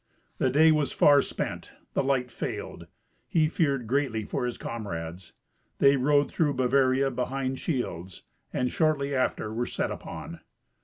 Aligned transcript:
The 0.39 0.49
day 0.49 0.71
was 0.71 0.91
far 0.91 1.21
spent; 1.21 1.73
the 1.93 2.01
light 2.01 2.31
failed. 2.31 2.87
He 3.27 3.47
feared 3.47 3.85
greatly 3.85 4.23
for 4.23 4.47
his 4.47 4.57
comrades. 4.57 5.33
They 5.77 5.95
rode 5.95 6.31
through 6.33 6.55
Bavaria 6.55 7.11
behind 7.11 7.59
shields, 7.59 8.23
and 8.51 8.71
shortly 8.71 9.13
after 9.13 9.53
were 9.53 9.67
set 9.67 9.91
upon. 9.91 10.39